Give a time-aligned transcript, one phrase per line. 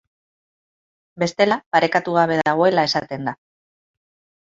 [1.25, 3.39] Bestela parekatu gabe dagoela esaten da.